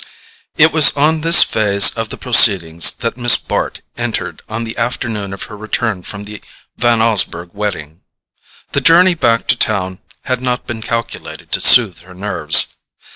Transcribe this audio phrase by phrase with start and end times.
[0.57, 5.31] It was on this phase of the proceedings that Miss Bart entered on the afternoon
[5.31, 6.41] of her return from the
[6.75, 8.01] Van Osburgh wedding.
[8.71, 12.65] The journey back to town had not been calculated to soothe her nerves.